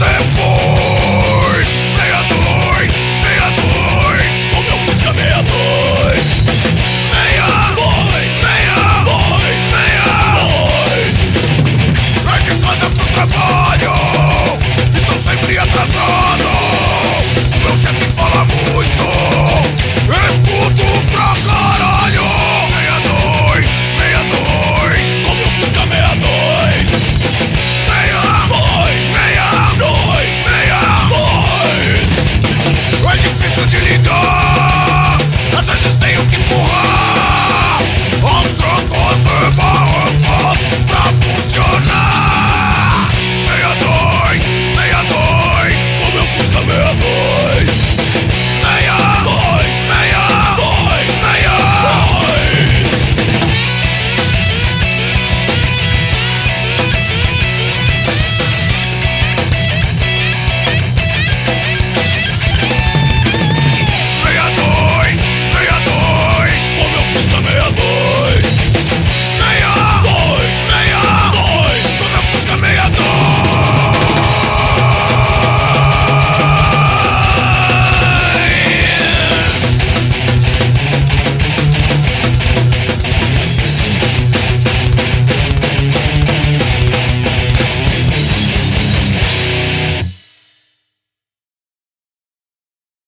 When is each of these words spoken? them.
them. 0.00 0.49